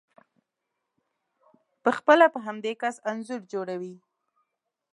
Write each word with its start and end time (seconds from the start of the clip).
په 1.83 1.89
خپله 1.97 2.25
په 2.33 2.39
همدې 2.45 2.73
کس 2.81 2.95
انځور 3.09 3.41
جوړوئ، 3.53 3.95